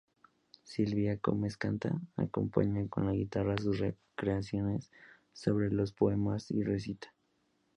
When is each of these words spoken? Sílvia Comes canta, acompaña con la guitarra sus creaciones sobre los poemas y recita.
Sílvia 0.63 1.19
Comes 1.19 1.57
canta, 1.57 1.91
acompaña 2.15 2.87
con 2.87 3.05
la 3.05 3.11
guitarra 3.11 3.55
sus 3.59 3.83
creaciones 4.15 4.89
sobre 5.31 5.69
los 5.71 5.93
poemas 5.93 6.49
y 6.49 6.63
recita. 6.63 7.13